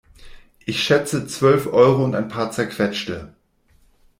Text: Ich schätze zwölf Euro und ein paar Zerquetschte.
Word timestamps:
Ich 0.65 0.81
schätze 0.83 1.27
zwölf 1.27 1.67
Euro 1.67 2.03
und 2.03 2.15
ein 2.15 2.27
paar 2.27 2.49
Zerquetschte. 2.49 3.35